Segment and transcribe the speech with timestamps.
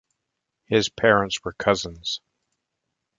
[0.65, 2.21] His parents were cousins.